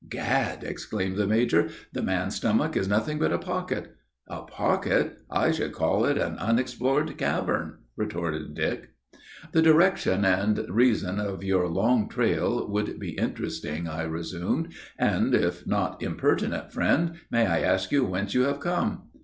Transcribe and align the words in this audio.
"Gad!" 0.09 0.63
exclaimed 0.63 1.15
the 1.17 1.27
major, 1.27 1.69
"the 1.93 2.01
man's 2.01 2.35
stomach 2.37 2.75
is 2.75 2.87
nothing 2.87 3.19
but 3.19 3.31
a 3.31 3.37
pocket." 3.37 3.95
"A 4.27 4.41
pocket! 4.41 5.19
I 5.29 5.51
should 5.51 5.73
call 5.73 6.05
it 6.05 6.17
an 6.17 6.39
unexplored 6.39 7.15
cavern!" 7.19 7.77
retorted 7.95 8.55
Dick. 8.55 8.89
"The 9.51 9.61
direction 9.61 10.25
and 10.25 10.65
reason 10.71 11.19
of 11.19 11.43
your 11.43 11.67
long 11.67 12.09
trail 12.09 12.67
would 12.67 12.99
be 12.99 13.11
interesting," 13.11 13.87
I 13.87 14.01
resumed. 14.05 14.73
"And, 14.97 15.35
if 15.35 15.67
not 15.67 16.01
impertinent, 16.01 16.73
friend, 16.73 17.17
may 17.29 17.45
I 17.45 17.59
ask 17.61 17.91
you 17.91 18.03
whence 18.03 18.33
you 18.33 18.41
have 18.45 18.59
come?" 18.59 19.03